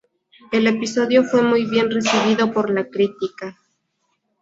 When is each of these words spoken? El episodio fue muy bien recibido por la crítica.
El 0.51 0.65
episodio 0.65 1.23
fue 1.23 1.43
muy 1.43 1.65
bien 1.69 1.91
recibido 1.91 2.51
por 2.51 2.71
la 2.73 2.89
crítica. 2.89 3.55